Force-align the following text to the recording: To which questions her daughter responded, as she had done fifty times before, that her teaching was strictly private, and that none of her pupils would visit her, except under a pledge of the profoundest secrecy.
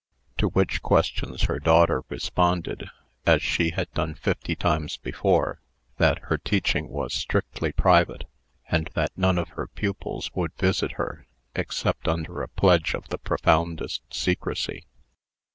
To 0.39 0.47
which 0.49 0.81
questions 0.81 1.43
her 1.43 1.59
daughter 1.59 2.01
responded, 2.09 2.89
as 3.27 3.43
she 3.43 3.69
had 3.69 3.93
done 3.93 4.15
fifty 4.15 4.55
times 4.55 4.97
before, 4.97 5.61
that 5.97 6.17
her 6.23 6.39
teaching 6.39 6.89
was 6.89 7.13
strictly 7.13 7.71
private, 7.71 8.23
and 8.71 8.89
that 8.95 9.15
none 9.15 9.37
of 9.37 9.49
her 9.49 9.67
pupils 9.67 10.31
would 10.33 10.55
visit 10.57 10.93
her, 10.93 11.27
except 11.55 12.07
under 12.07 12.41
a 12.41 12.47
pledge 12.49 12.95
of 12.95 13.09
the 13.09 13.19
profoundest 13.19 14.01
secrecy. 14.11 14.87